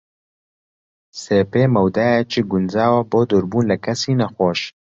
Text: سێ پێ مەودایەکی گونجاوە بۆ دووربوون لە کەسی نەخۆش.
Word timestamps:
سێ 1.21 1.39
پێ 1.51 1.63
مەودایەکی 1.75 2.41
گونجاوە 2.51 3.01
بۆ 3.11 3.19
دووربوون 3.29 3.65
لە 3.71 3.77
کەسی 3.85 4.13
نەخۆش. 4.21 4.59